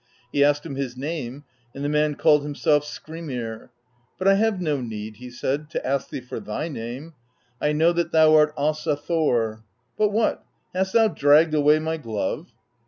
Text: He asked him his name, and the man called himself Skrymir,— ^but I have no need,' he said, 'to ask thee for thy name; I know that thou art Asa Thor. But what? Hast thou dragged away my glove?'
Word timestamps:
He 0.31 0.43
asked 0.43 0.65
him 0.65 0.73
his 0.73 0.97
name, 0.97 1.43
and 1.75 1.85
the 1.85 1.87
man 1.87 2.15
called 2.15 2.41
himself 2.41 2.83
Skrymir,— 2.83 3.69
^but 4.19 4.27
I 4.27 4.33
have 4.33 4.59
no 4.59 4.81
need,' 4.81 5.17
he 5.17 5.29
said, 5.29 5.69
'to 5.69 5.85
ask 5.85 6.09
thee 6.09 6.19
for 6.21 6.39
thy 6.39 6.69
name; 6.69 7.13
I 7.61 7.71
know 7.73 7.93
that 7.93 8.11
thou 8.11 8.33
art 8.33 8.51
Asa 8.57 8.95
Thor. 8.95 9.63
But 9.99 10.09
what? 10.09 10.43
Hast 10.73 10.93
thou 10.93 11.07
dragged 11.07 11.53
away 11.53 11.77
my 11.77 11.97
glove?' 11.97 12.51